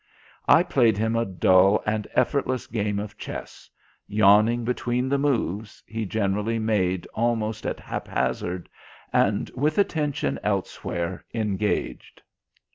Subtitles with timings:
[0.47, 3.69] I played him a dull and effortless game of chess,
[4.07, 8.67] yawning between the moves he generally made almost at haphazard,
[9.13, 12.23] and with attention elsewhere engaged.